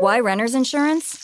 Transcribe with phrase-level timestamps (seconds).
[0.00, 1.18] Why renter's insurance?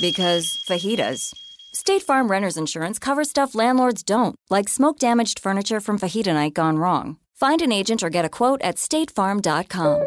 [0.00, 1.34] Because fajitas.
[1.74, 6.54] State Farm renter's insurance covers stuff landlords don't, like smoke damaged furniture from fajita night
[6.54, 7.16] gone wrong.
[7.34, 10.00] Find an agent or get a quote at statefarm.com.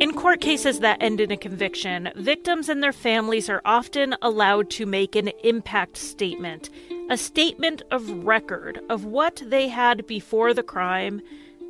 [0.00, 4.70] In court cases that end in a conviction, victims and their families are often allowed
[4.70, 6.70] to make an impact statement,
[7.10, 11.20] a statement of record of what they had before the crime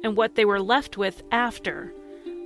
[0.02, 1.92] and what they were left with after.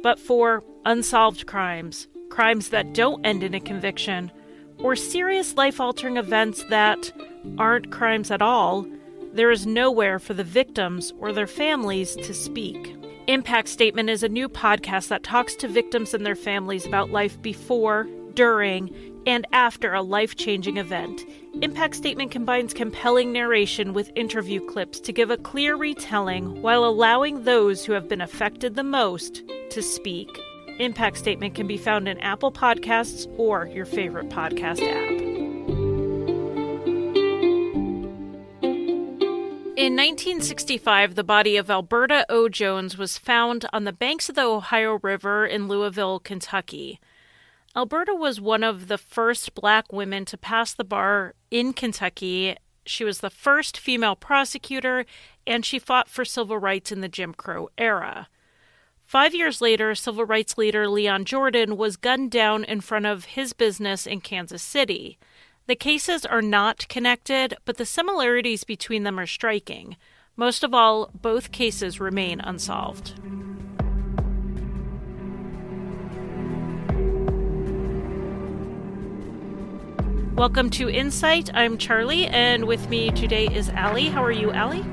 [0.02, 4.30] But for unsolved crimes, crimes that don't end in a conviction,
[4.78, 7.12] or serious life altering events that
[7.58, 8.86] aren't crimes at all,
[9.32, 12.96] there is nowhere for the victims or their families to speak.
[13.26, 17.40] Impact Statement is a new podcast that talks to victims and their families about life
[17.42, 18.94] before, during,
[19.26, 21.22] and after a life changing event.
[21.62, 27.44] Impact Statement combines compelling narration with interview clips to give a clear retelling while allowing
[27.44, 30.28] those who have been affected the most to speak.
[30.78, 35.10] Impact Statement can be found in Apple Podcasts or your favorite podcast app.
[39.78, 42.50] In 1965, the body of Alberta O.
[42.50, 47.00] Jones was found on the banks of the Ohio River in Louisville, Kentucky.
[47.76, 52.56] Alberta was one of the first black women to pass the bar in Kentucky.
[52.86, 55.04] She was the first female prosecutor,
[55.46, 58.28] and she fought for civil rights in the Jim Crow era.
[59.04, 63.52] Five years later, civil rights leader Leon Jordan was gunned down in front of his
[63.52, 65.18] business in Kansas City.
[65.66, 69.96] The cases are not connected, but the similarities between them are striking.
[70.34, 73.12] Most of all, both cases remain unsolved.
[80.36, 81.50] Welcome to Insight.
[81.54, 84.10] I'm Charlie, and with me today is Allie.
[84.10, 84.84] How are you, Allie?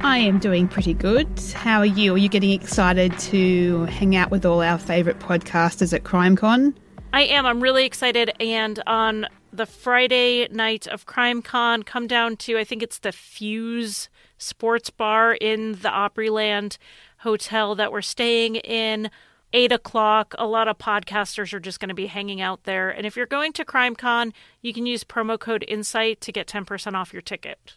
[0.00, 1.28] I am doing pretty good.
[1.54, 2.14] How are you?
[2.14, 6.74] Are you getting excited to hang out with all our favourite podcasters at CrimeCon?
[7.12, 7.44] I am.
[7.44, 8.32] I'm really excited.
[8.40, 14.08] And on the Friday night of CrimeCon, come down to I think it's the Fuse
[14.38, 16.78] Sports Bar in the Opryland
[17.18, 19.10] Hotel that we're staying in.
[19.52, 20.34] Eight o'clock.
[20.38, 22.90] A lot of podcasters are just going to be hanging out there.
[22.90, 26.94] And if you're going to CrimeCon, you can use promo code INSIGHT to get 10%
[26.94, 27.76] off your ticket.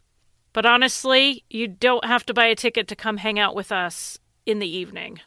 [0.52, 4.18] But honestly, you don't have to buy a ticket to come hang out with us
[4.46, 5.19] in the evening.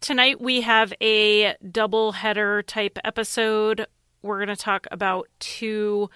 [0.00, 3.86] Tonight we have a double header type episode
[4.26, 6.10] we're going to talk about two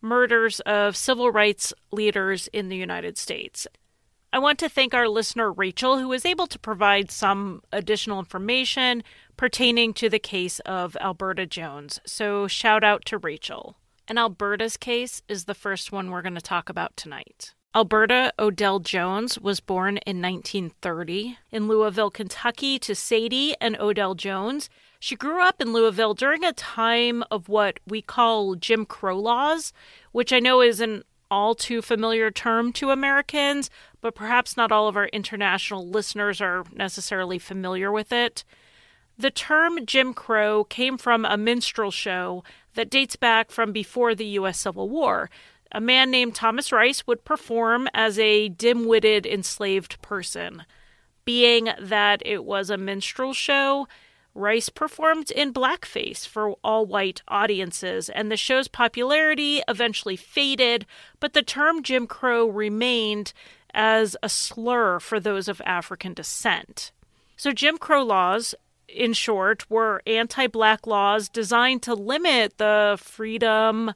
[0.00, 3.66] murders of civil rights leaders in the United States.
[4.32, 9.02] I want to thank our listener Rachel, who was able to provide some additional information
[9.36, 12.00] pertaining to the case of Alberta Jones.
[12.06, 13.76] So, shout out to Rachel.
[14.08, 17.54] And Alberta's case is the first one we're going to talk about tonight.
[17.74, 24.70] Alberta Odell Jones was born in 1930 in Louisville, Kentucky, to Sadie and Odell Jones.
[24.98, 29.74] She grew up in Louisville during a time of what we call Jim Crow laws,
[30.12, 33.70] which I know is an all too familiar term to Americans,
[34.00, 38.44] but perhaps not all of our international listeners are necessarily familiar with it.
[39.18, 42.44] The term Jim Crow came from a minstrel show
[42.74, 44.58] that dates back from before the U.S.
[44.58, 45.30] Civil War
[45.72, 50.64] a man named Thomas Rice would perform as a dim witted enslaved person.
[51.24, 53.88] Being that it was a minstrel show,
[54.36, 60.84] Rice performed in blackface for all white audiences, and the show's popularity eventually faded,
[61.20, 63.32] but the term Jim Crow remained
[63.72, 66.92] as a slur for those of African descent.
[67.36, 68.54] So, Jim Crow laws,
[68.88, 73.92] in short, were anti black laws designed to limit the freedom,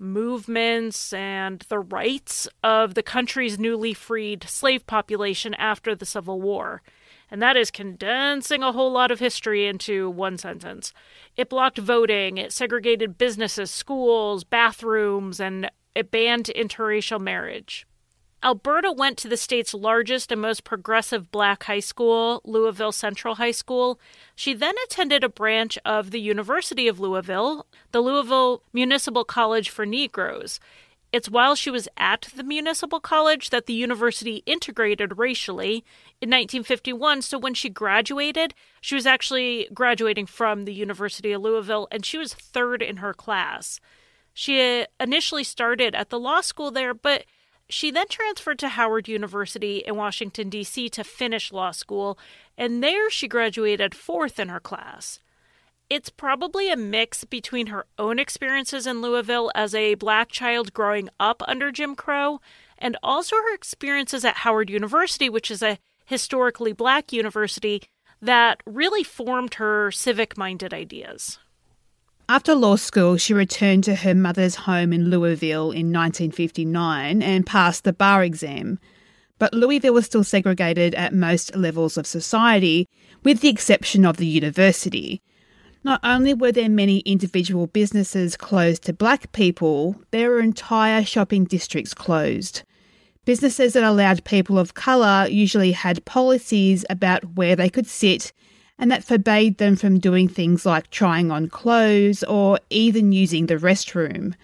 [0.00, 6.80] movements and the rights of the country's newly freed slave population after the Civil War.
[7.30, 10.92] And that is condensing a whole lot of history into one sentence.
[11.36, 17.86] It blocked voting, it segregated businesses, schools, bathrooms, and it banned interracial marriage.
[18.42, 23.50] Alberta went to the state's largest and most progressive black high school, Louisville Central High
[23.50, 24.00] School.
[24.34, 29.84] She then attended a branch of the University of Louisville, the Louisville Municipal College for
[29.84, 30.58] Negroes.
[31.12, 35.84] It's while she was at the municipal college that the university integrated racially
[36.20, 37.22] in 1951.
[37.22, 42.18] So when she graduated, she was actually graduating from the University of Louisville and she
[42.18, 43.80] was third in her class.
[44.32, 47.24] She uh, initially started at the law school there, but
[47.68, 50.88] she then transferred to Howard University in Washington, D.C.
[50.90, 52.18] to finish law school,
[52.58, 55.20] and there she graduated fourth in her class.
[55.90, 61.08] It's probably a mix between her own experiences in Louisville as a black child growing
[61.18, 62.40] up under Jim Crow
[62.78, 67.82] and also her experiences at Howard University, which is a historically black university
[68.22, 71.40] that really formed her civic minded ideas.
[72.28, 77.82] After law school, she returned to her mother's home in Louisville in 1959 and passed
[77.82, 78.78] the bar exam.
[79.40, 82.88] But Louisville was still segregated at most levels of society,
[83.24, 85.20] with the exception of the university.
[85.82, 91.44] Not only were there many individual businesses closed to black people, there were entire shopping
[91.44, 92.62] districts closed.
[93.24, 98.32] Businesses that allowed people of colour usually had policies about where they could sit
[98.78, 103.56] and that forbade them from doing things like trying on clothes or even using the
[103.56, 104.34] restroom.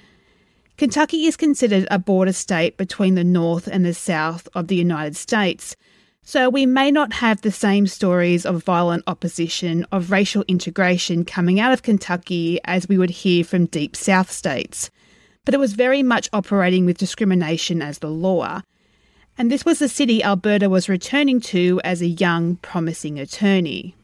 [0.76, 5.16] Kentucky is considered a border state between the North and the South of the United
[5.16, 5.74] States,
[6.26, 11.60] so we may not have the same stories of violent opposition, of racial integration coming
[11.60, 14.90] out of Kentucky as we would hear from deep South states.
[15.44, 18.62] But it was very much operating with discrimination as the law.
[19.38, 23.94] And this was the city Alberta was returning to as a young, promising attorney.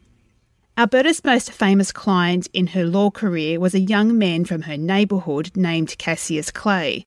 [0.78, 5.50] Alberta's most famous client in her law career was a young man from her neighbourhood
[5.56, 7.04] named Cassius Clay.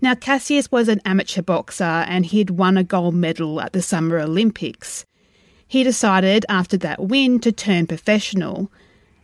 [0.00, 4.18] Now, Cassius was an amateur boxer and he'd won a gold medal at the Summer
[4.18, 5.04] Olympics.
[5.66, 8.70] He decided after that win to turn professional.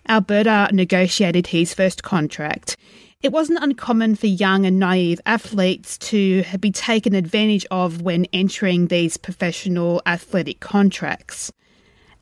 [0.09, 2.77] Alberta negotiated his first contract.
[3.23, 8.89] It wasn't uncommon for young and naive athletes to be taken advantage of when entering
[8.89, 11.53] these professional athletic contracts.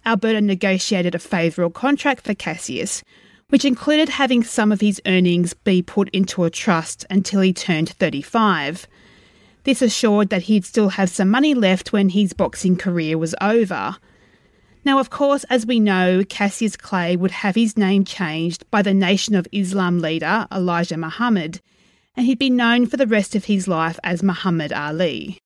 [0.04, 3.02] Alberta negotiated a favourable contract for Cassius,
[3.52, 7.90] which included having some of his earnings be put into a trust until he turned
[7.90, 8.86] 35.
[9.64, 13.98] This assured that he'd still have some money left when his boxing career was over.
[14.86, 18.94] Now, of course, as we know, Cassius Clay would have his name changed by the
[18.94, 21.60] Nation of Islam leader Elijah Muhammad,
[22.16, 25.36] and he'd be known for the rest of his life as Muhammad Ali.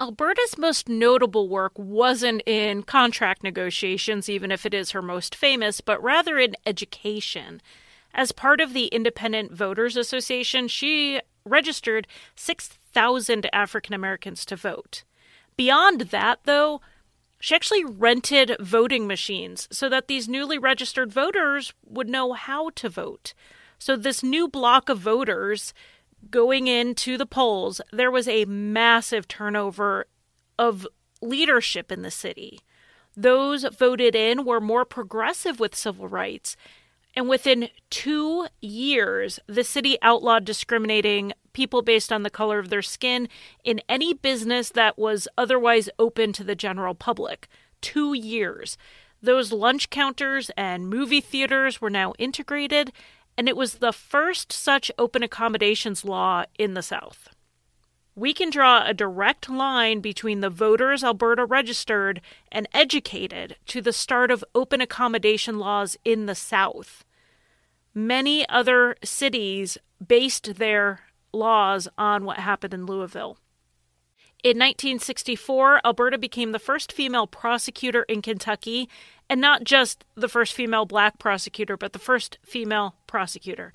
[0.00, 5.80] Alberta's most notable work wasn't in contract negotiations, even if it is her most famous,
[5.80, 7.60] but rather in education.
[8.14, 12.06] As part of the Independent Voters Association, she registered
[12.36, 15.02] 6,000 African Americans to vote.
[15.56, 16.80] Beyond that, though,
[17.40, 22.88] she actually rented voting machines so that these newly registered voters would know how to
[22.88, 23.34] vote.
[23.80, 25.72] So, this new block of voters
[26.30, 30.06] going into the polls, there was a massive turnover
[30.58, 30.86] of
[31.20, 32.60] leadership in the city.
[33.16, 36.56] Those voted in were more progressive with civil rights.
[37.16, 42.82] And within two years, the city outlawed discriminating people based on the color of their
[42.82, 43.28] skin
[43.64, 47.48] in any business that was otherwise open to the general public.
[47.80, 48.78] Two years.
[49.20, 52.92] Those lunch counters and movie theaters were now integrated,
[53.38, 57.28] and it was the first such open accommodations law in the South.
[58.16, 62.20] We can draw a direct line between the voters Alberta registered
[62.50, 67.04] and educated to the start of open accommodation laws in the South.
[67.94, 71.02] Many other cities based their
[71.32, 73.38] laws on what happened in Louisville.
[74.44, 78.88] In 1964, Alberta became the first female prosecutor in Kentucky,
[79.30, 83.72] and not just the first female black prosecutor, but the first female prosecutor.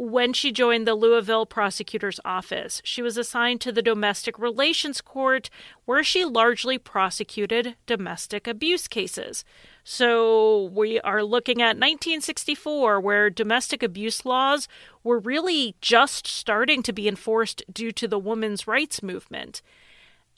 [0.00, 5.50] When she joined the Louisville prosecutor's office, she was assigned to the Domestic Relations Court,
[5.86, 9.44] where she largely prosecuted domestic abuse cases.
[9.82, 14.68] So we are looking at 1964, where domestic abuse laws
[15.02, 19.62] were really just starting to be enforced due to the women's rights movement.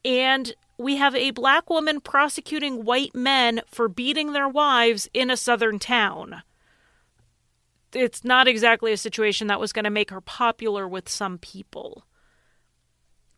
[0.06, 5.36] And we have a black woman prosecuting white men for beating their wives in a
[5.36, 6.42] southern town.
[7.92, 12.04] It's not exactly a situation that was going to make her popular with some people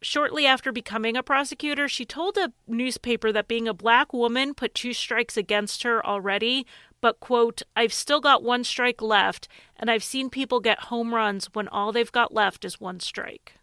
[0.03, 4.75] shortly after becoming a prosecutor, she told a newspaper that being a black woman put
[4.75, 6.67] two strikes against her already,
[7.01, 11.49] but, quote, I've still got one strike left, and I've seen people get home runs
[11.53, 13.55] when all they've got left is one strike.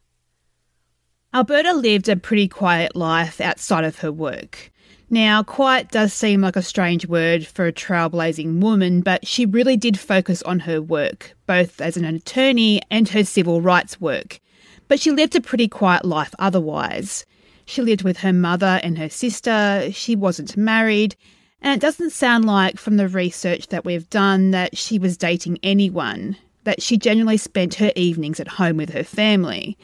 [1.32, 4.72] Alberta lived a pretty quiet life outside of her work.
[5.12, 9.78] Now, quiet does seem like a strange word for a trailblazing woman, but she really
[9.78, 14.40] did focus on her work, both as an attorney and her civil rights work.
[14.88, 17.28] But she lived a pretty quiet life otherwise.
[17.66, 21.16] She lived with her mother and her sister, she wasn't married,
[21.62, 25.60] and it doesn't sound like from the research that we've done that she was dating
[25.62, 29.78] anyone, that she generally spent her evenings at home with her family.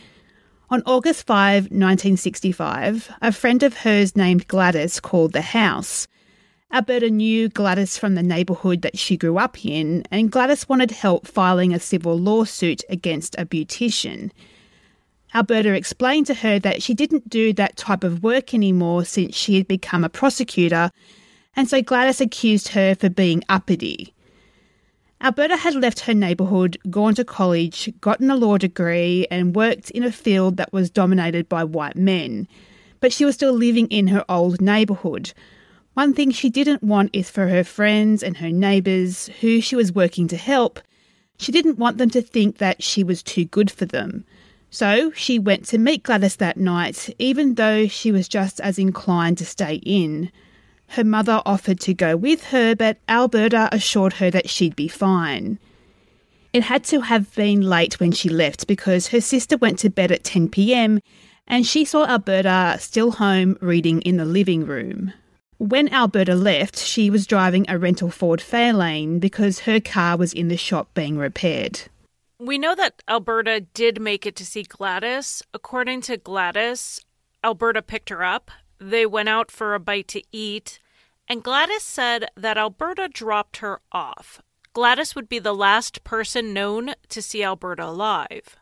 [0.69, 6.07] On August 5, 1965, a friend of hers named Gladys called the house.
[6.73, 11.27] Alberta knew Gladys from the neighbourhood that she grew up in, and Gladys wanted help
[11.27, 14.31] filing a civil lawsuit against a beautician.
[15.35, 19.55] Alberta explained to her that she didn't do that type of work anymore since she
[19.57, 20.89] had become a prosecutor
[21.55, 24.14] and so Gladys accused her for being uppity.
[25.21, 30.03] Alberta had left her neighbourhood, gone to college, gotten a law degree, and worked in
[30.03, 32.47] a field that was dominated by white men.
[32.99, 35.33] But she was still living in her old neighbourhood.
[35.93, 39.93] One thing she didn't want is for her friends and her neighbours, who she was
[39.93, 40.79] working to help,
[41.37, 44.25] she didn't want them to think that she was too good for them.
[44.69, 49.37] So she went to meet Gladys that night, even though she was just as inclined
[49.37, 50.31] to stay in.
[50.89, 55.59] Her mother offered to go with her, but Alberta assured her that she'd be fine.
[56.53, 60.11] It had to have been late when she left because her sister went to bed
[60.11, 61.01] at 10 pm
[61.47, 65.13] and she saw Alberta still home reading in the living room.
[65.57, 70.47] When Alberta left, she was driving a rental Ford Fairlane because her car was in
[70.47, 71.81] the shop being repaired.
[72.39, 75.41] We know that Alberta did make it to see Gladys.
[75.53, 76.99] According to Gladys,
[77.43, 78.51] Alberta picked her up.
[78.79, 80.79] They went out for a bite to eat,
[81.27, 84.41] and Gladys said that Alberta dropped her off.
[84.73, 88.57] Gladys would be the last person known to see Alberta alive.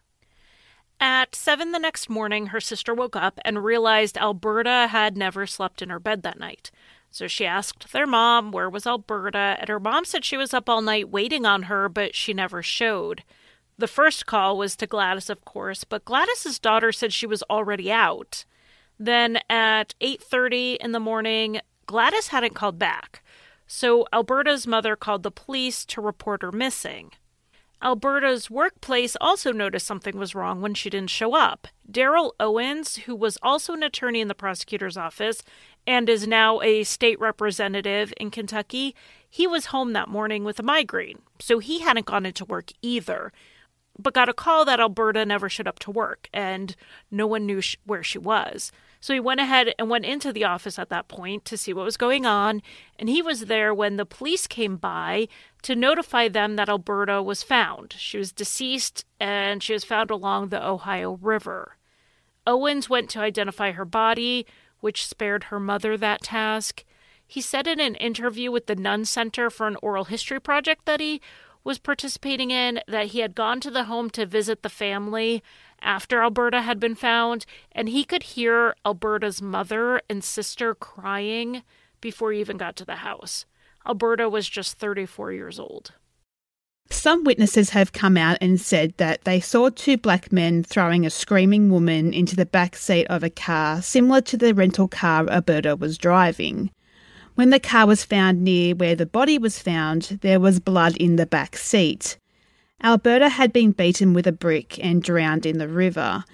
[1.00, 5.82] At seven the next morning, her sister woke up and realized Alberta had never slept
[5.82, 6.72] in her bed that night.
[7.12, 9.58] So she asked their mom, Where was Alberta?
[9.60, 12.63] And her mom said she was up all night waiting on her, but she never
[12.63, 13.24] showed.
[13.77, 17.91] The first call was to Gladys, of course, but Gladys's daughter said she was already
[17.91, 18.46] out.
[19.00, 23.23] Then at 8:30 in the morning, Gladys hadn't called back.
[23.67, 27.12] So Alberta's mother called the police to report her missing.
[27.81, 31.67] Alberta's workplace also noticed something was wrong when she didn't show up.
[31.91, 35.43] Darryl Owens, who was also an attorney in the prosecutor's office
[35.85, 38.95] and is now a state representative in Kentucky,
[39.29, 43.33] he was home that morning with a migraine, so he hadn't gone into work either
[43.97, 46.75] but got a call that Alberta never showed up to work and
[47.12, 48.71] no one knew sh- where she was.
[49.00, 51.83] So he went ahead and went into the office at that point to see what
[51.83, 52.62] was going on,
[52.97, 55.27] and he was there when the police came by
[55.63, 57.95] to notify them that Alberta was found.
[57.97, 61.75] She was deceased and she was found along the Ohio River.
[62.47, 64.45] Owens went to identify her body,
[64.79, 66.83] which spared her mother that task.
[67.25, 71.00] He said in an interview with the Nunn Center for an Oral History Project that
[71.00, 71.21] he
[71.63, 75.43] was participating in, that he had gone to the home to visit the family
[75.82, 81.63] after Alberta had been found, and he could hear Alberta's mother and sister crying
[82.01, 83.46] before he even got to the house.
[83.88, 85.93] Alberta was just 34 years old.
[86.89, 91.10] Some witnesses have come out and said that they saw two black men throwing a
[91.10, 95.75] screaming woman into the back seat of a car similar to the rental car Alberta
[95.75, 96.72] was driving.
[97.36, 101.16] When the car was found near where the body was found, there was blood in
[101.16, 102.18] the back seat.
[102.84, 106.25] Alberta had been beaten with a brick and drowned in the river.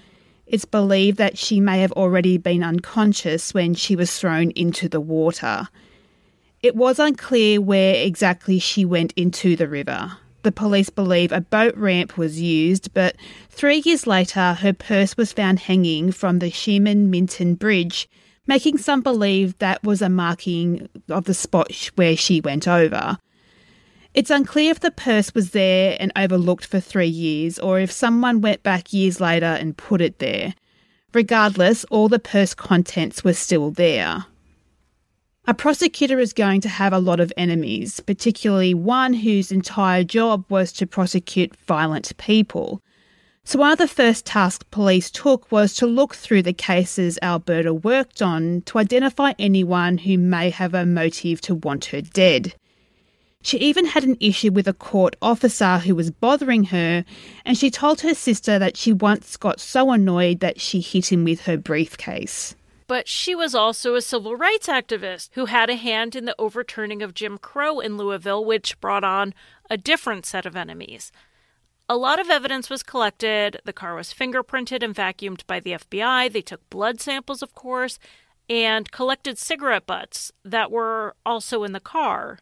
[0.46, 5.00] It's believed that she may have already been unconscious when she was thrown into the
[5.00, 5.68] water.
[6.62, 10.18] It was unclear where exactly she went into the river.
[10.42, 13.16] The police believe a boat ramp was used, but
[13.48, 18.06] three years later, her purse was found hanging from the Sherman Minton Bridge
[18.50, 23.16] making some believe that was a marking of the spot where she went over.
[24.12, 28.40] It's unclear if the purse was there and overlooked for three years or if someone
[28.40, 30.52] went back years later and put it there.
[31.14, 34.24] Regardless, all the purse contents were still there.
[35.46, 40.44] A prosecutor is going to have a lot of enemies, particularly one whose entire job
[40.48, 42.82] was to prosecute violent people.
[43.50, 47.74] So, one of the first tasks police took was to look through the cases Alberta
[47.74, 52.54] worked on to identify anyone who may have a motive to want her dead.
[53.42, 57.04] She even had an issue with a court officer who was bothering her,
[57.44, 61.24] and she told her sister that she once got so annoyed that she hit him
[61.24, 62.54] with her briefcase.
[62.86, 67.02] But she was also a civil rights activist who had a hand in the overturning
[67.02, 69.34] of Jim Crow in Louisville, which brought on
[69.68, 71.10] a different set of enemies.
[71.90, 73.60] A lot of evidence was collected.
[73.64, 76.32] The car was fingerprinted and vacuumed by the FBI.
[76.32, 77.98] They took blood samples, of course,
[78.48, 82.38] and collected cigarette butts that were also in the car.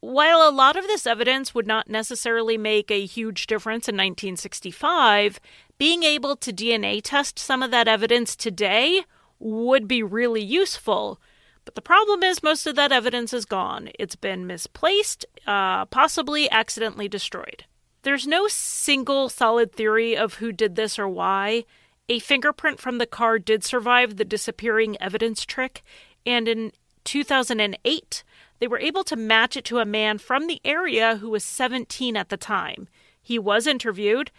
[0.00, 5.40] While a lot of this evidence would not necessarily make a huge difference in 1965,
[5.78, 9.04] being able to DNA test some of that evidence today
[9.38, 11.18] would be really useful.
[11.64, 13.88] But the problem is, most of that evidence is gone.
[13.98, 17.64] It's been misplaced, uh, possibly accidentally destroyed.
[18.02, 21.64] There's no single solid theory of who did this or why.
[22.08, 25.84] A fingerprint from the car did survive the disappearing evidence trick,
[26.26, 26.72] and in
[27.04, 28.24] 2008,
[28.58, 32.16] they were able to match it to a man from the area who was 17
[32.16, 32.88] at the time.
[33.20, 34.32] He was interviewed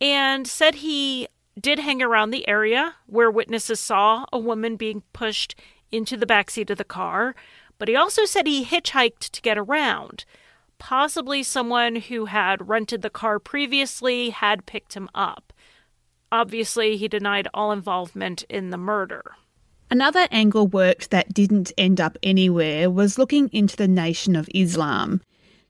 [0.00, 1.28] and said he
[1.58, 5.54] did hang around the area where witnesses saw a woman being pushed
[5.92, 7.36] into the back seat of the car,
[7.78, 10.24] but he also said he hitchhiked to get around.
[10.78, 15.52] Possibly someone who had rented the car previously had picked him up.
[16.30, 19.36] Obviously, he denied all involvement in the murder.
[19.90, 25.20] Another angle worked that didn't end up anywhere was looking into the Nation of Islam.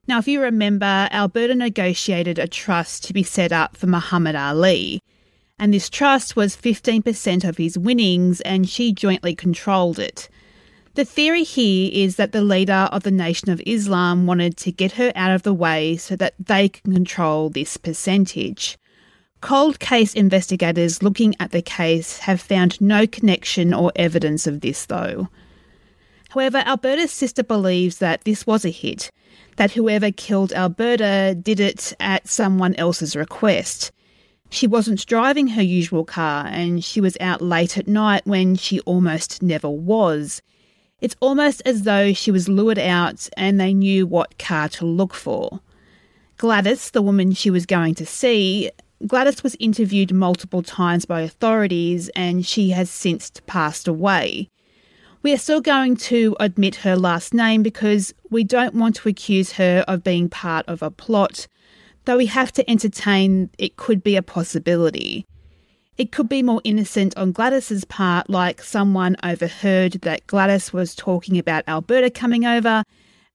[0.06, 5.00] Now, if you remember, Alberta negotiated a trust to be set up for Muhammad Ali,
[5.58, 10.28] and this trust was 15% of his winnings, and she jointly controlled it.
[10.94, 14.92] The theory here is that the leader of the Nation of Islam wanted to get
[14.92, 18.78] her out of the way so that they can control this percentage.
[19.40, 24.86] Cold case investigators looking at the case have found no connection or evidence of this,
[24.86, 25.28] though.
[26.30, 29.10] However, Alberta's sister believes that this was a hit,
[29.56, 33.90] that whoever killed Alberta did it at someone else's request.
[34.48, 38.78] She wasn't driving her usual car and she was out late at night when she
[38.80, 40.40] almost never was.
[41.00, 45.14] It's almost as though she was lured out and they knew what car to look
[45.14, 45.60] for.
[46.36, 48.70] Gladys, the woman she was going to see,
[49.06, 54.48] Gladys was interviewed multiple times by authorities and she has since passed away.
[55.22, 59.52] We are still going to admit her last name because we don't want to accuse
[59.52, 61.46] her of being part of a plot,
[62.04, 65.26] though we have to entertain it could be a possibility.
[65.96, 71.38] It could be more innocent on Gladys's part, like someone overheard that Gladys was talking
[71.38, 72.82] about Alberta coming over,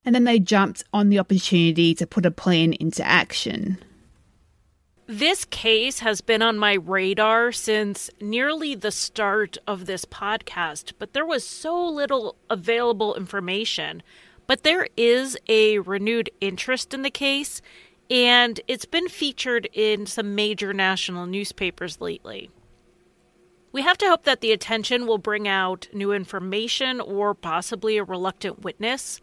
[0.04, 3.78] and then they jumped on the opportunity to put a plan into action.
[5.06, 11.14] This case has been on my radar since nearly the start of this podcast, but
[11.14, 14.02] there was so little available information.
[14.46, 17.60] But there is a renewed interest in the case,
[18.10, 22.50] and it's been featured in some major national newspapers lately.
[23.72, 28.04] We have to hope that the attention will bring out new information or possibly a
[28.04, 29.20] reluctant witness.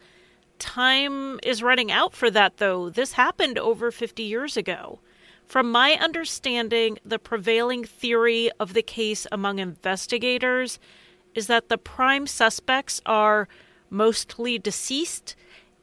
[0.58, 2.88] Time is running out for that, though.
[2.88, 5.00] This happened over 50 years ago.
[5.44, 10.78] From my understanding, the prevailing theory of the case among investigators
[11.34, 13.48] is that the prime suspects are
[13.90, 15.36] mostly deceased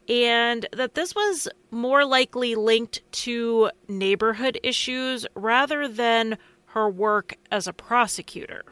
[0.08, 7.66] and that this was more likely linked to neighborhood issues rather than her work as
[7.66, 8.64] a prosecutor.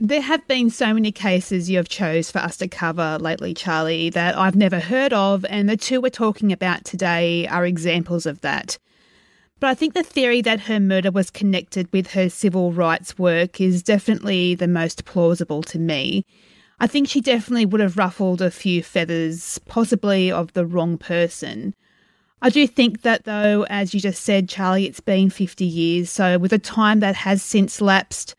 [0.00, 4.10] There have been so many cases you have chose for us to cover lately, Charlie,
[4.10, 8.40] that I've never heard of, and the two we're talking about today are examples of
[8.40, 8.78] that.
[9.60, 13.60] But I think the theory that her murder was connected with her civil rights work
[13.60, 16.26] is definitely the most plausible to me.
[16.82, 21.76] I think she definitely would have ruffled a few feathers, possibly of the wrong person.
[22.42, 26.40] I do think that, though, as you just said, Charlie, it's been 50 years, so
[26.40, 28.34] with the time that has since lapsed,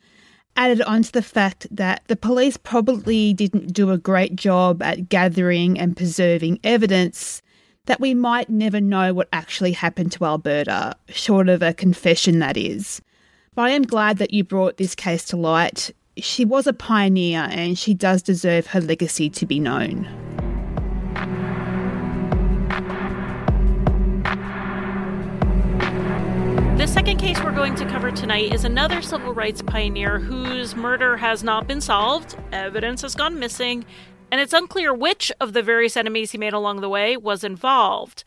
[0.58, 5.08] added on to the fact that the police probably didn't do a great job at
[5.08, 7.41] gathering and preserving evidence,
[7.86, 12.58] that we might never know what actually happened to Alberta, short of a confession, that
[12.58, 13.01] is.
[13.56, 15.91] But I am glad that you brought this case to light.
[16.17, 20.08] She was a pioneer and she does deserve her legacy to be known.
[26.78, 31.17] The second case we're going to cover tonight is another civil rights pioneer whose murder
[31.17, 33.84] has not been solved, evidence has gone missing,
[34.32, 38.23] and it's unclear which of the various enemies he made along the way was involved.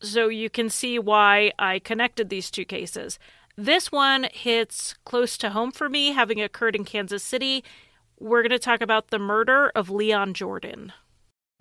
[0.00, 3.20] So you can see why I connected these two cases.
[3.56, 7.62] This one hits close to home for me, having occurred in Kansas City.
[8.18, 10.92] We're going to talk about the murder of Leon Jordan.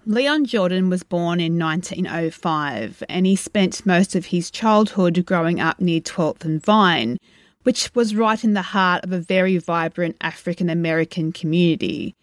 [0.03, 5.79] Leon Jordan was born in 1905 and he spent most of his childhood growing up
[5.79, 7.17] near 12th and Vine,
[7.61, 12.15] which was right in the heart of a very vibrant African American community.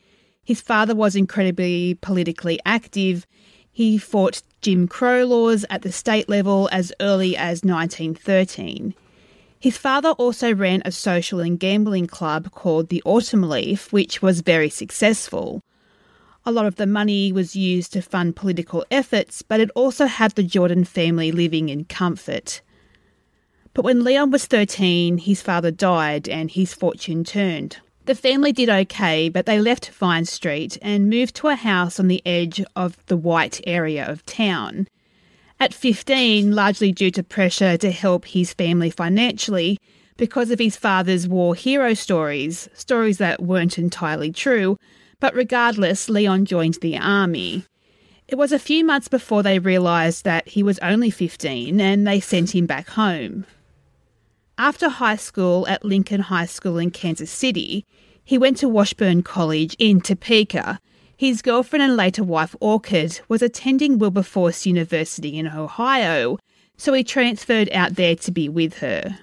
[0.44, 3.24] His father was incredibly politically active.
[3.70, 8.94] He fought Jim Crow laws at the state level as early as 1913.
[9.60, 14.40] His father also ran a social and gambling club called the Autumn Leaf, which was
[14.40, 15.60] very successful.
[16.46, 20.32] A lot of the money was used to fund political efforts, but it also had
[20.32, 22.62] the Jordan family living in comfort.
[23.74, 27.76] But when Leon was 13, his father died and his fortune turned.
[28.06, 32.08] The family did okay, but they left Vine Street and moved to a house on
[32.08, 34.88] the edge of the white area of town.
[35.60, 39.78] At 15, largely due to pressure to help his family financially,
[40.16, 44.78] because of his father's war hero stories, stories that weren't entirely true,
[45.20, 47.64] but regardless, Leon joined the army.
[48.26, 52.20] It was a few months before they realised that he was only 15 and they
[52.20, 53.44] sent him back home.
[54.56, 57.84] After high school at Lincoln High School in Kansas City,
[58.24, 60.80] he went to Washburn College in Topeka.
[61.20, 66.38] His girlfriend and later wife, Orchid, was attending Wilberforce University in Ohio,
[66.78, 69.18] so he transferred out there to be with her.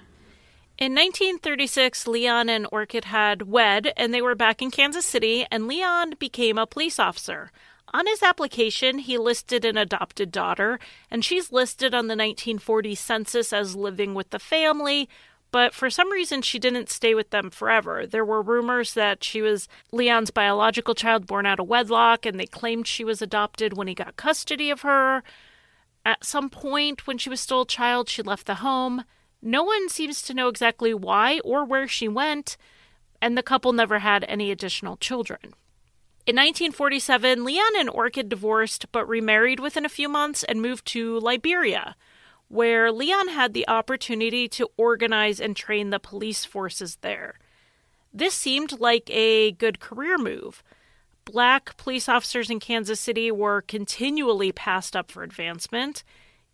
[0.78, 5.66] In 1936, Leon and Orchid had wed, and they were back in Kansas City, and
[5.66, 7.50] Leon became a police officer.
[7.92, 10.78] On his application, he listed an adopted daughter,
[11.10, 15.08] and she's listed on the 1940 census as living with the family,
[15.50, 18.06] but for some reason she didn't stay with them forever.
[18.06, 22.46] There were rumors that she was Leon's biological child born out of wedlock, and they
[22.46, 25.22] claimed she was adopted when he got custody of her.
[26.04, 29.04] At some point, when she was still a child, she left the home.
[29.40, 32.56] No one seems to know exactly why or where she went,
[33.20, 35.54] and the couple never had any additional children.
[36.26, 41.18] In 1947, Leon and Orchid divorced but remarried within a few months and moved to
[41.20, 41.96] Liberia
[42.48, 47.38] where Leon had the opportunity to organize and train the police forces there.
[48.12, 50.62] This seemed like a good career move.
[51.24, 56.02] Black police officers in Kansas City were continually passed up for advancement.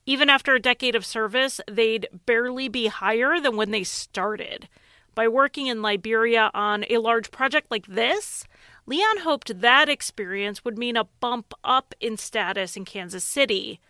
[0.04, 4.68] Even after a decade of service, they'd barely be higher than when they started.
[5.14, 8.44] By working in Liberia on a large project like this,
[8.85, 13.80] Leon hoped that experience would mean a bump up in status in Kansas City.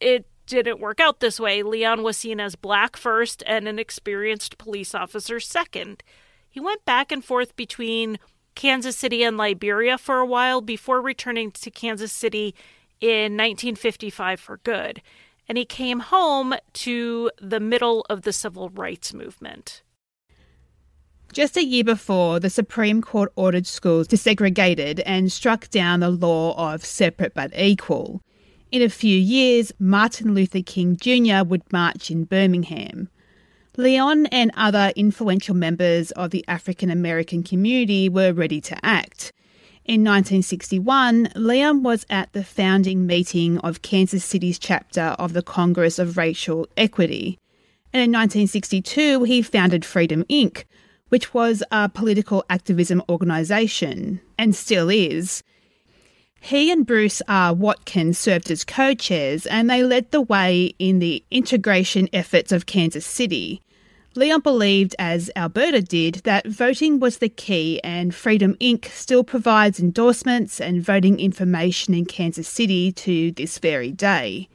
[0.00, 1.62] It didn't work out this way.
[1.62, 6.02] Leon was seen as black first and an experienced police officer second.
[6.48, 8.18] He went back and forth between
[8.54, 12.54] Kansas City and Liberia for a while before returning to Kansas City
[13.00, 15.02] in 1955 for good.
[15.48, 19.82] And he came home to the middle of the civil rights movement.
[21.32, 26.72] Just a year before, the Supreme Court ordered schools desegregated and struck down the law
[26.72, 28.20] of separate but equal.
[28.72, 31.44] In a few years, Martin Luther King Jr.
[31.44, 33.10] would march in Birmingham.
[33.76, 39.30] Leon and other influential members of the African American community were ready to act.
[39.84, 45.98] In 1961, Leon was at the founding meeting of Kansas City's chapter of the Congress
[45.98, 47.38] of Racial Equity.
[47.92, 50.64] And in 1962, he founded Freedom Inc.,
[51.10, 55.42] which was a political activism organisation, and still is.
[56.44, 57.54] He and Bruce R.
[57.54, 62.66] Watkins served as co chairs and they led the way in the integration efforts of
[62.66, 63.62] Kansas City.
[64.16, 68.86] Leon believed, as Alberta did, that voting was the key, and Freedom Inc.
[68.86, 74.48] still provides endorsements and voting information in Kansas City to this very day.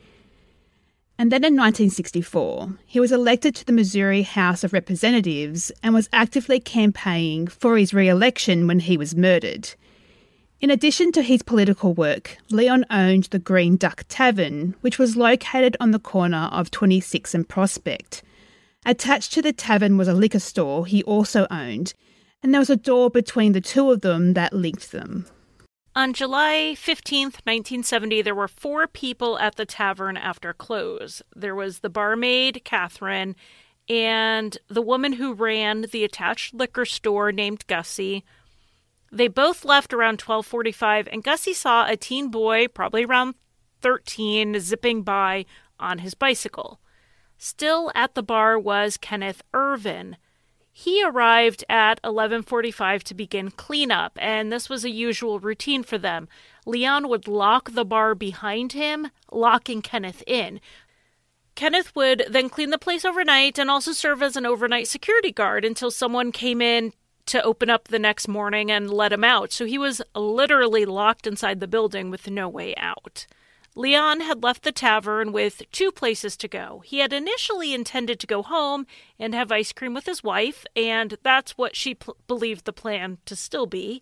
[1.17, 6.09] And then in 1964, he was elected to the Missouri House of Representatives and was
[6.11, 9.69] actively campaigning for his re election when he was murdered.
[10.59, 15.77] In addition to his political work, Leon owned the Green Duck Tavern, which was located
[15.79, 18.23] on the corner of 26 and Prospect.
[18.83, 21.93] Attached to the tavern was a liquor store he also owned,
[22.41, 25.27] and there was a door between the two of them that linked them.
[25.95, 31.21] On July 15th, 1970, there were four people at the tavern after close.
[31.35, 33.35] There was the barmaid, Catherine,
[33.87, 38.23] and the woman who ran the attached liquor store named Gussie,
[39.11, 43.35] they both left around 12:45 and Gussie saw a teen boy, probably around
[43.81, 45.45] 13, zipping by
[45.79, 46.79] on his bicycle.
[47.37, 50.17] Still at the bar was Kenneth Irvin.
[50.71, 56.27] He arrived at 11:45 to begin cleanup, and this was a usual routine for them.
[56.65, 60.59] Leon would lock the bar behind him, locking Kenneth in.
[61.55, 65.65] Kenneth would then clean the place overnight and also serve as an overnight security guard
[65.65, 66.93] until someone came in
[67.27, 69.51] to open up the next morning and let him out.
[69.51, 73.25] So he was literally locked inside the building with no way out.
[73.75, 76.81] Leon had left the tavern with two places to go.
[76.83, 78.87] He had initially intended to go home
[79.19, 83.19] and have ice cream with his wife, and that's what she p- believed the plan
[83.25, 84.01] to still be.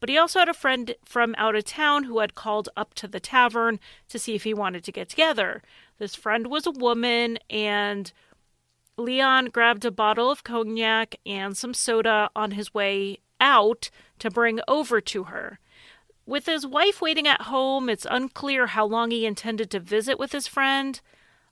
[0.00, 3.06] But he also had a friend from out of town who had called up to
[3.06, 5.62] the tavern to see if he wanted to get together.
[5.98, 8.10] This friend was a woman, and
[9.02, 14.60] Leon grabbed a bottle of cognac and some soda on his way out to bring
[14.68, 15.58] over to her.
[16.24, 20.30] With his wife waiting at home, it's unclear how long he intended to visit with
[20.30, 21.00] his friend.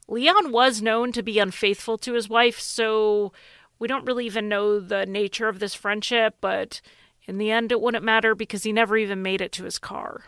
[0.06, 3.32] Leon was known to be unfaithful to his wife, so
[3.80, 6.80] we don't really even know the nature of this friendship, but
[7.26, 10.24] in the end, it wouldn't matter because he never even made it to his car.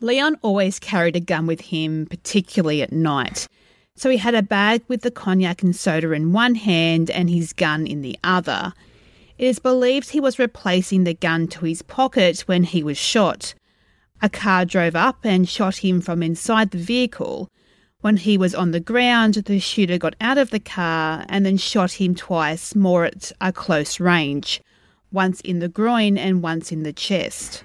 [0.00, 3.48] Leon always carried a gun with him, particularly at night.
[3.96, 7.52] So he had a bag with the cognac and soda in one hand and his
[7.52, 8.72] gun in the other.
[9.38, 13.54] It is believed he was replacing the gun to his pocket when he was shot.
[14.20, 17.48] A car drove up and shot him from inside the vehicle.
[18.00, 21.56] When he was on the ground, the shooter got out of the car and then
[21.56, 24.60] shot him twice, more at a close range,
[25.10, 27.64] once in the groin and once in the chest.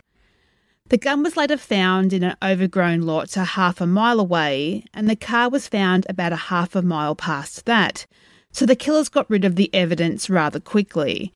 [0.90, 5.10] The gun was later found in an overgrown lot a half a mile away, and
[5.10, 8.06] the car was found about a half a mile past that.
[8.54, 11.34] So the killers got rid of the evidence rather quickly.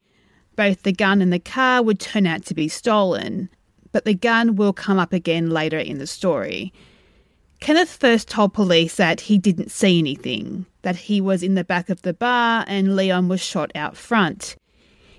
[0.56, 3.50] Both the gun and the car would turn out to be stolen,
[3.92, 6.72] but the gun will come up again later in the story.
[7.60, 11.90] Kenneth first told police that he didn't see anything, that he was in the back
[11.90, 14.56] of the bar and Leon was shot out front.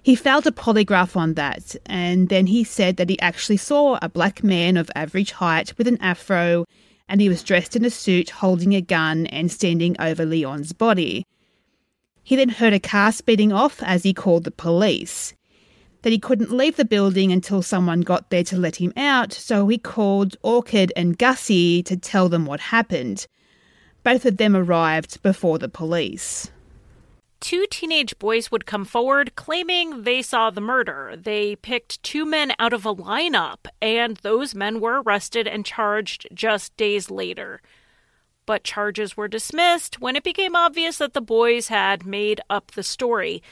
[0.04, 4.08] He failed a polygraph on that, and then he said that he actually saw a
[4.08, 6.64] black man of average height with an afro,
[7.08, 11.24] and he was dressed in a suit holding a gun and standing over Leon's body.
[12.24, 15.34] He then heard a car speeding off as he called the police.
[16.02, 19.68] That he couldn't leave the building until someone got there to let him out, so
[19.68, 23.28] he called Orchid and Gussie to tell them what happened.
[24.02, 26.50] Both of them arrived before the police
[27.42, 31.14] two teenage boys would come forward claiming they saw the murder.
[31.16, 36.28] They picked two men out of a lineup, and those men were arrested and charged
[36.32, 37.60] just days later.
[38.46, 42.84] But charges were dismissed when it became obvious that the boys had made up the
[42.84, 43.42] story.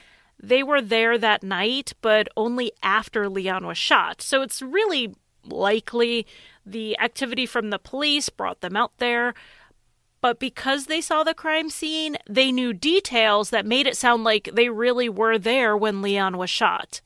[0.40, 6.26] They were there that night, but only after Leon was shot, so it's really likely
[6.64, 9.34] the activity from the police brought them out there.
[10.20, 14.50] But because they saw the crime scene, they knew details that made it sound like
[14.52, 17.00] they really were there when Leon was shot.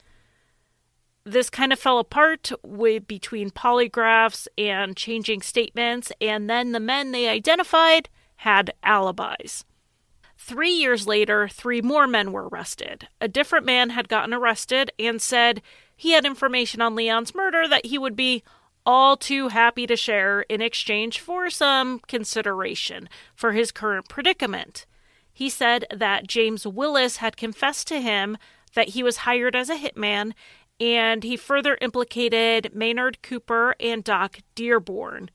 [1.25, 7.13] This kind of fell apart with, between polygraphs and changing statements, and then the men
[7.13, 9.65] they identified had alibis.
[10.37, 13.09] Three years later, three more men were arrested.
[13.21, 15.63] A different man had gotten arrested and said
[15.97, 18.43] he had information on Leon's murder that he would be
[18.87, 24.87] all too happy to share in exchange for some consideration for his current predicament.
[25.33, 28.37] He said that James Willis had confessed to him
[28.75, 30.33] that he was hired as a hitman,
[30.79, 35.31] and he further implicated Maynard Cooper and Doc Dearborn.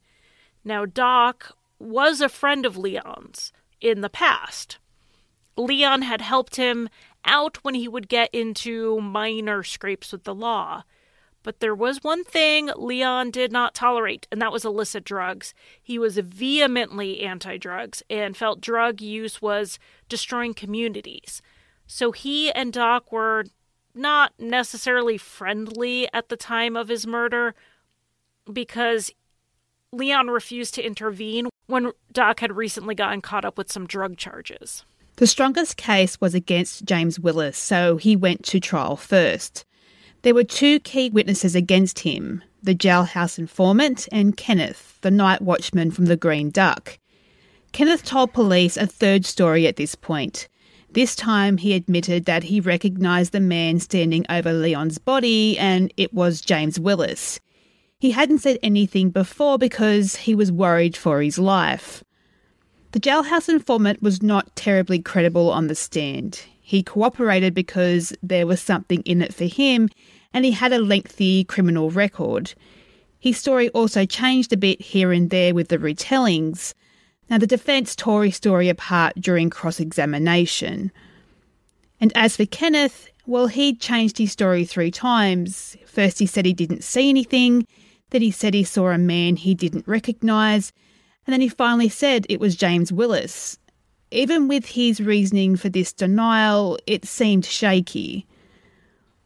[0.63, 4.77] Now, Doc was a friend of Leon's in the past.
[5.57, 6.89] Leon had helped him
[7.25, 10.83] out when he would get into minor scrapes with the law.
[11.43, 15.53] But there was one thing Leon did not tolerate, and that was illicit drugs.
[15.81, 21.41] He was vehemently anti drugs and felt drug use was destroying communities.
[21.87, 23.45] So he and Doc were
[23.95, 27.55] not necessarily friendly at the time of his murder
[28.51, 29.11] because
[29.91, 34.83] Leon refused to intervene when Doc had recently gotten caught up with some drug charges.
[35.15, 39.65] The strongest case was against James Willis, so he went to trial first.
[40.21, 45.91] There were two key witnesses against him the jailhouse informant and Kenneth, the night watchman
[45.91, 46.99] from the Green Duck.
[47.71, 50.49] Kenneth told police a third story at this point.
[50.91, 56.13] This time he admitted that he recognised the man standing over Leon's body and it
[56.13, 57.39] was James Willis.
[57.99, 62.03] He hadn't said anything before because he was worried for his life.
[62.91, 66.41] The jailhouse informant was not terribly credible on the stand.
[66.69, 69.89] He cooperated because there was something in it for him
[70.35, 72.53] and he had a lengthy criminal record.
[73.17, 76.75] His story also changed a bit here and there with the retellings.
[77.27, 80.91] Now, the defence tore his story apart during cross examination.
[81.99, 85.75] And as for Kenneth, well, he'd changed his story three times.
[85.87, 87.65] First, he said he didn't see anything,
[88.11, 90.71] then, he said he saw a man he didn't recognise,
[91.25, 93.57] and then he finally said it was James Willis.
[94.11, 98.25] Even with his reasoning for this denial, it seemed shaky.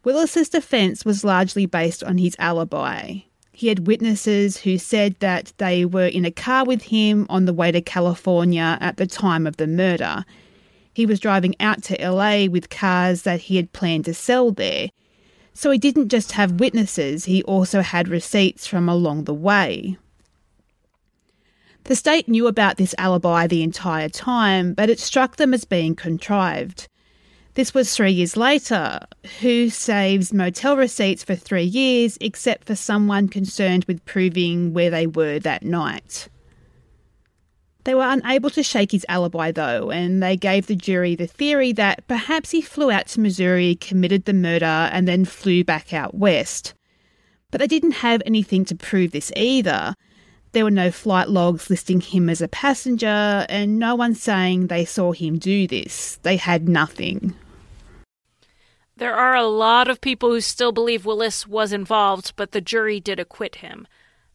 [0.03, 3.19] Willis's defence was largely based on his alibi.
[3.53, 7.53] He had witnesses who said that they were in a car with him on the
[7.53, 10.25] way to California at the time of the murder.
[10.93, 14.89] He was driving out to LA with cars that he had planned to sell there.
[15.53, 19.97] So he didn't just have witnesses, he also had receipts from along the way.
[21.85, 25.95] The state knew about this alibi the entire time, but it struck them as being
[25.95, 26.87] contrived.
[27.55, 28.99] This was three years later.
[29.41, 35.07] Who saves motel receipts for three years except for someone concerned with proving where they
[35.07, 36.29] were that night?
[37.83, 41.73] They were unable to shake his alibi, though, and they gave the jury the theory
[41.73, 46.15] that perhaps he flew out to Missouri, committed the murder, and then flew back out
[46.15, 46.73] west.
[47.51, 49.95] But they didn't have anything to prove this either.
[50.53, 54.85] There were no flight logs listing him as a passenger, and no one saying they
[54.85, 56.19] saw him do this.
[56.21, 57.33] They had nothing.
[58.95, 62.99] There are a lot of people who still believe Willis was involved, but the jury
[62.99, 63.87] did acquit him.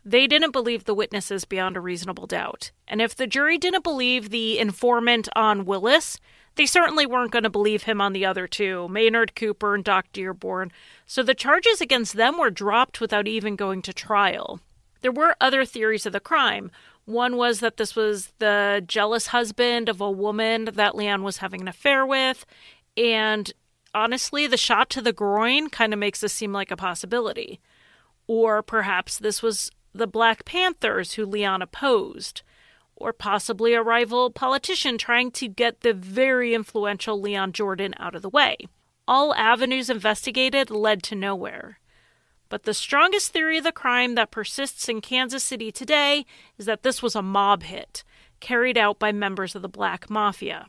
[0.05, 2.73] They didn't believe the witnesses beyond a reasonable doubt.
[2.89, 6.19] And if the jury didn't believe the informant on Willis,
[6.57, 10.07] they certainly weren't going to believe him on the other two, Maynard Cooper and Doc
[10.13, 10.73] Dearborn.
[11.07, 14.59] So the charges against them were dropped without even going to trial.
[15.01, 16.71] There were other theories of the crime.
[17.05, 21.63] One was that this was the jealous husband of a woman that Leon was having
[21.63, 22.45] an affair with.
[22.97, 23.53] And
[23.95, 27.61] honestly, the shot to the groin kind of makes this seem like a possibility.
[28.27, 32.43] Or perhaps this was the Black Panthers who Leon opposed.
[32.95, 38.23] Or possibly a rival politician trying to get the very influential Leon Jordan out of
[38.23, 38.57] the way.
[39.07, 41.79] All avenues investigated led to nowhere.
[42.49, 46.25] But the strongest theory of the crime that persists in Kansas City today
[46.57, 48.05] is that this was a mob hit
[48.41, 50.69] carried out by members of the Black Mafia.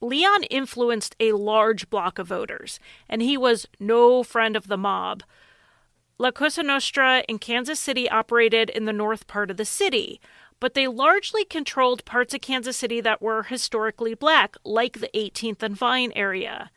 [0.00, 2.78] Leon influenced a large block of voters,
[3.08, 5.22] and he was no friend of the mob.
[6.18, 10.20] La Cosa Nostra in Kansas City operated in the north part of the city,
[10.60, 15.62] but they largely controlled parts of Kansas City that were historically black, like the 18th
[15.62, 16.70] and Vine area.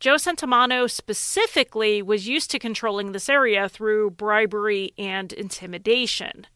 [0.00, 6.46] Joe Centimano specifically was used to controlling this area through bribery and intimidation.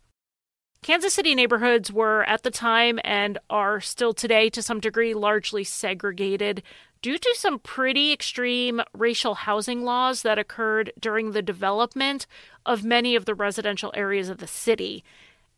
[0.82, 5.62] Kansas City neighborhoods were at the time and are still today to some degree largely
[5.62, 6.62] segregated
[7.02, 12.26] due to some pretty extreme racial housing laws that occurred during the development
[12.64, 15.04] of many of the residential areas of the city.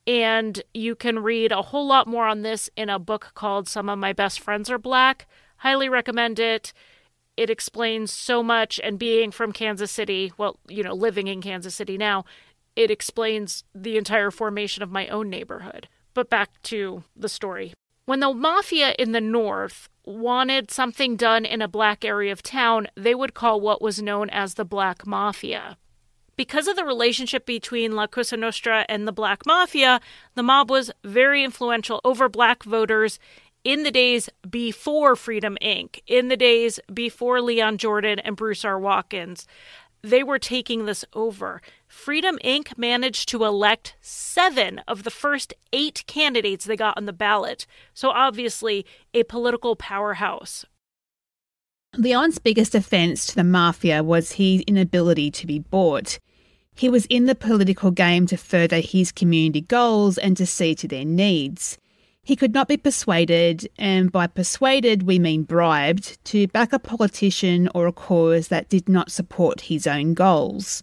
[0.07, 3.89] And you can read a whole lot more on this in a book called Some
[3.89, 5.27] of My Best Friends Are Black.
[5.59, 6.75] Highly recommend it
[7.37, 11.75] it explains so much and being from Kansas City, well, you know, living in Kansas
[11.75, 12.25] City now,
[12.77, 15.89] it explains the entire formation of my own neighborhood.
[16.13, 17.73] But back to the story.
[18.07, 22.89] When the mafia in the north wanted something done in a black area of town,
[22.95, 25.79] they would call what was known as the Black Mafia.
[26.37, 30.01] Because of the relationship between La Cosa Nostra and the Black Mafia,
[30.35, 33.19] the mob was very influential over black voters
[33.65, 38.79] in the days before Freedom Inc., in the days before Leon Jordan and Bruce R.
[38.79, 39.47] Watkins,
[40.03, 41.63] they were taking this over.
[41.89, 42.77] Freedom Inc.
[42.77, 47.67] managed to elect seven of the first eight candidates they got on the ballot.
[47.95, 50.67] So, obviously, a political powerhouse.
[51.97, 56.19] Leon's biggest offence to the mafia was his inability to be bought.
[56.75, 60.89] He was in the political game to further his community goals and to see to
[60.89, 61.79] their needs.
[62.27, 67.69] He could not be persuaded, and by persuaded we mean bribed, to back a politician
[67.75, 70.83] or a cause that did not support his own goals.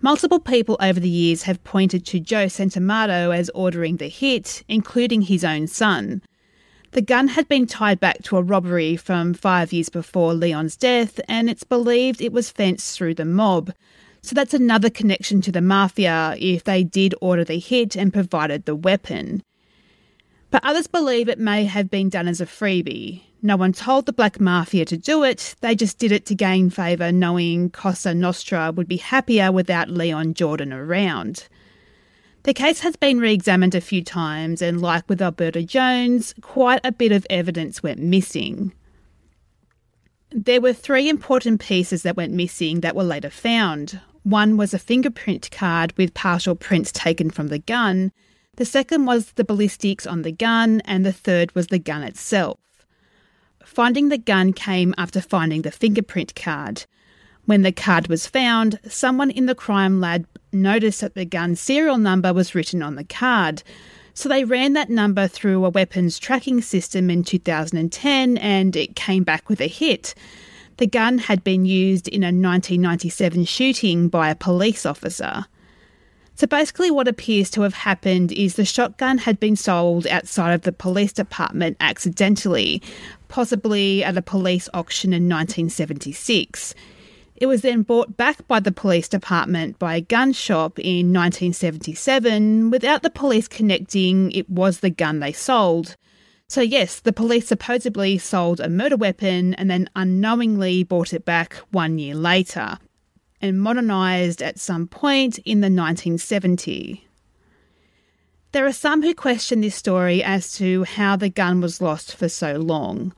[0.00, 5.22] Multiple people over the years have pointed to Joe Centimano as ordering the hit, including
[5.22, 6.22] his own son.
[6.92, 11.20] The gun had been tied back to a robbery from five years before Leon's death,
[11.28, 13.72] and it's believed it was fenced through the mob.
[14.22, 18.64] So that's another connection to the mafia if they did order the hit and provided
[18.64, 19.42] the weapon.
[20.56, 23.20] But others believe it may have been done as a freebie.
[23.42, 26.70] No one told the Black Mafia to do it, they just did it to gain
[26.70, 31.46] favour, knowing Cosa Nostra would be happier without Leon Jordan around.
[32.44, 36.80] The case has been re examined a few times, and like with Alberta Jones, quite
[36.84, 38.72] a bit of evidence went missing.
[40.30, 44.00] There were three important pieces that went missing that were later found.
[44.22, 48.10] One was a fingerprint card with partial prints taken from the gun,
[48.56, 52.58] the second was the ballistics on the gun, and the third was the gun itself.
[53.64, 56.86] Finding the gun came after finding the fingerprint card.
[57.44, 61.98] When the card was found, someone in the crime lab noticed that the gun serial
[61.98, 63.62] number was written on the card.
[64.14, 69.22] So they ran that number through a weapons tracking system in 2010 and it came
[69.22, 70.14] back with a hit.
[70.78, 75.46] The gun had been used in a 1997 shooting by a police officer.
[76.36, 80.62] So basically, what appears to have happened is the shotgun had been sold outside of
[80.62, 82.82] the police department accidentally,
[83.28, 86.74] possibly at a police auction in 1976.
[87.36, 92.70] It was then bought back by the police department by a gun shop in 1977
[92.70, 95.96] without the police connecting it was the gun they sold.
[96.48, 101.54] So, yes, the police supposedly sold a murder weapon and then unknowingly bought it back
[101.70, 102.78] one year later
[103.40, 107.02] and modernised at some point in the 1970s.
[108.52, 112.28] There are some who question this story as to how the gun was lost for
[112.28, 113.12] so long.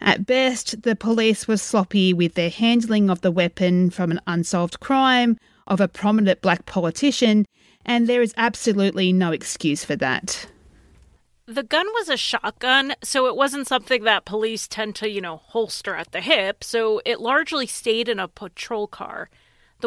[0.00, 4.78] At best, the police were sloppy with their handling of the weapon from an unsolved
[4.80, 7.46] crime of a prominent black politician,
[7.84, 10.46] and there is absolutely no excuse for that.
[11.46, 15.36] The gun was a shotgun, so it wasn't something that police tend to, you know,
[15.36, 19.30] holster at the hip, so it largely stayed in a patrol car.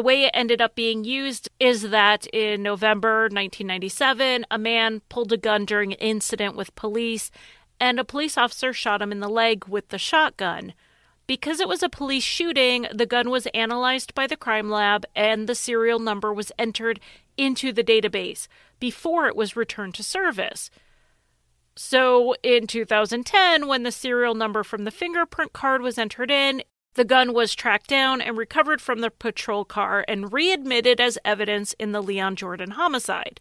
[0.00, 5.30] The way it ended up being used is that in November 1997, a man pulled
[5.30, 7.30] a gun during an incident with police,
[7.78, 10.72] and a police officer shot him in the leg with the shotgun.
[11.26, 15.46] Because it was a police shooting, the gun was analyzed by the crime lab and
[15.46, 16.98] the serial number was entered
[17.36, 18.48] into the database.
[18.78, 20.70] before it was returned to service.
[21.76, 26.62] So in 2010, when the serial number from the fingerprint card was entered in,
[26.94, 31.72] the gun was tracked down and recovered from the patrol car and readmitted as evidence
[31.74, 33.40] in the Leon Jordan homicide.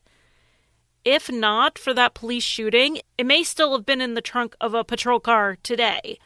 [1.04, 4.74] If not for that police shooting, it may still have been in the trunk of
[4.74, 6.20] a patrol car today.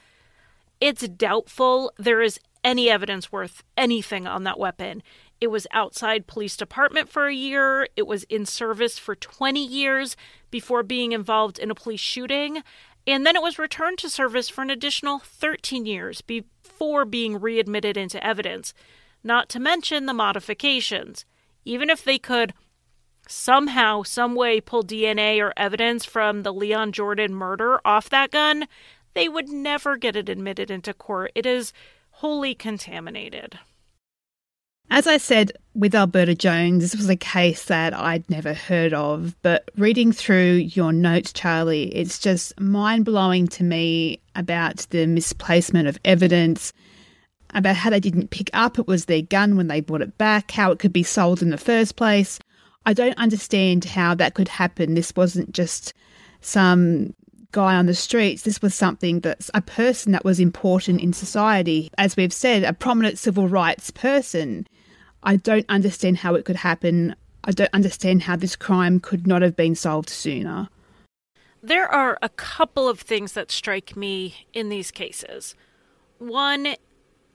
[0.82, 5.04] It's doubtful there is any evidence worth anything on that weapon.
[5.40, 7.88] It was outside police department for a year.
[7.96, 10.16] It was in service for 20 years
[10.52, 12.64] before being involved in a police shooting.
[13.06, 16.22] And then it was returned to service for an additional 13 years
[16.84, 18.74] before being readmitted into evidence.
[19.24, 21.24] Not to mention the modifications.
[21.64, 22.54] Even if they could
[23.26, 28.68] somehow, some way pull DNA or evidence from the Leon Jordan murder off that gun,
[29.14, 31.32] they would never get it admitted into court.
[31.36, 31.72] It is
[32.20, 33.60] wholly contaminated.
[34.90, 39.36] As I said with Alberta Jones, this was a case that I'd never heard of,
[39.42, 45.88] but reading through your notes, Charlie, it's just mind blowing to me about the misplacement
[45.88, 46.74] of evidence,
[47.56, 50.52] about how they didn't pick up it was their gun when they brought it back,
[50.52, 52.40] how it could be sold in the first place.
[52.86, 54.94] I don't understand how that could happen.
[54.94, 55.94] This wasn't just
[56.42, 57.16] some
[57.54, 58.42] guy on the streets.
[58.42, 61.90] This was something that's a person that was important in society.
[61.98, 64.68] As we've said, a prominent civil rights person.
[65.24, 67.16] I don't understand how it could happen.
[67.46, 70.68] I don't understand how this crime could not have been solved sooner.
[71.62, 75.56] There are a couple of things that strike me in these cases.
[76.18, 76.76] One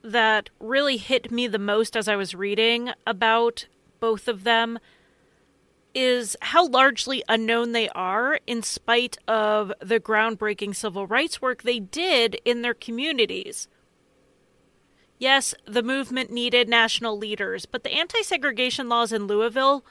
[0.03, 3.66] that really hit me the most as I was reading about
[4.01, 4.79] both of them
[6.01, 11.80] is how largely unknown they are in spite of the groundbreaking civil rights work they
[11.80, 13.66] did in their communities.
[15.18, 19.84] Yes, the movement needed national leaders, but the anti segregation laws in Louisville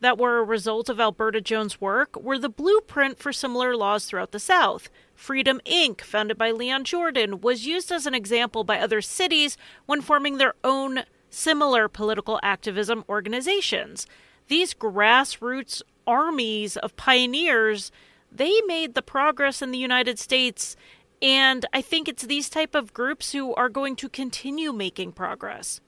[0.00, 4.32] that were a result of Alberta Jones' work were the blueprint for similar laws throughout
[4.32, 4.88] the South.
[5.14, 10.00] Freedom Inc., founded by Leon Jordan, was used as an example by other cities when
[10.00, 14.06] forming their own similar political activism organizations
[14.50, 17.90] these grassroots armies of pioneers,
[18.30, 20.76] they made the progress in the United States.
[21.22, 25.80] And I think it's these type of groups who are going to continue making progress.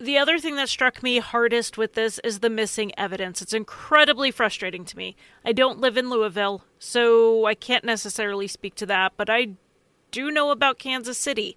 [0.00, 3.42] The other thing that struck me hardest with this is the missing evidence.
[3.42, 5.16] It's incredibly frustrating to me.
[5.44, 9.54] I don't live in Louisville, so I can't necessarily speak to that, but I
[10.12, 11.56] do know about Kansas City,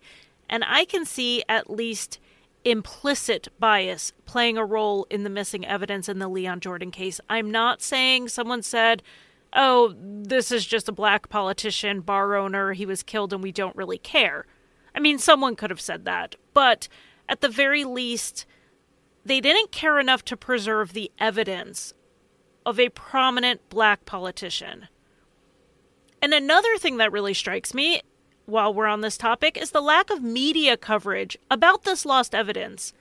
[0.49, 2.19] and I can see at least
[2.63, 7.19] implicit bias playing a role in the missing evidence in the Leon Jordan case.
[7.29, 9.01] I'm not saying someone said,
[9.53, 13.75] oh, this is just a black politician, bar owner, he was killed and we don't
[13.75, 14.45] really care.
[14.95, 16.87] I mean, someone could have said that, but
[17.27, 18.45] at the very least,
[19.25, 21.93] they didn't care enough to preserve the evidence
[22.65, 24.87] of a prominent black politician.
[26.21, 28.01] And another thing that really strikes me
[28.51, 32.93] while we're on this topic is the lack of media coverage about this lost evidence.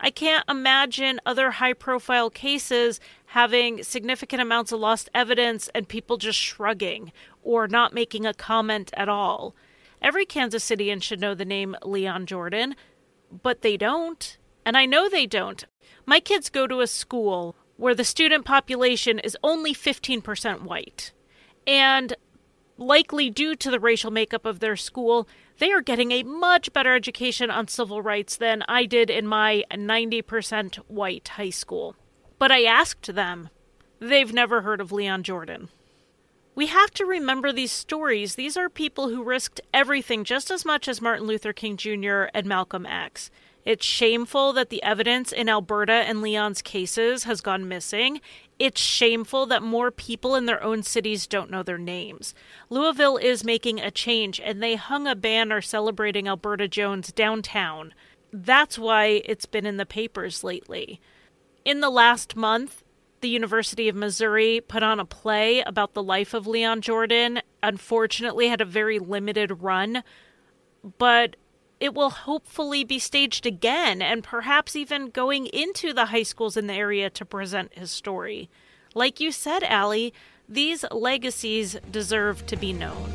[0.00, 6.16] I can't imagine other high profile cases having significant amounts of lost evidence and people
[6.16, 9.54] just shrugging or not making a comment at all.
[10.02, 12.74] Every Kansas Cityan should know the name Leon Jordan,
[13.42, 14.38] but they don't.
[14.66, 15.64] And I know they don't.
[16.06, 21.12] My kids go to a school where the student population is only 15% white.
[21.66, 22.14] And
[22.76, 26.94] likely due to the racial makeup of their school, they are getting a much better
[26.94, 31.96] education on civil rights than I did in my 90% white high school.
[32.38, 33.50] But I asked them.
[34.00, 35.68] They've never heard of Leon Jordan.
[36.56, 38.34] We have to remember these stories.
[38.34, 42.24] These are people who risked everything just as much as Martin Luther King Jr.
[42.34, 43.30] and Malcolm X.
[43.64, 48.20] It's shameful that the evidence in Alberta and Leon's cases has gone missing.
[48.64, 52.34] It's shameful that more people in their own cities don't know their names.
[52.70, 57.92] Louisville is making a change, and they hung a banner celebrating Alberta Jones downtown.
[58.32, 60.98] That's why it's been in the papers lately.
[61.66, 62.82] In the last month,
[63.20, 67.42] the University of Missouri put on a play about the life of Leon Jordan.
[67.62, 70.02] Unfortunately, had a very limited run,
[70.96, 71.36] but
[71.80, 76.66] it will hopefully be staged again and perhaps even going into the high schools in
[76.66, 78.48] the area to present his story.
[78.94, 80.14] Like you said, Allie,
[80.48, 83.12] these legacies deserve to be known.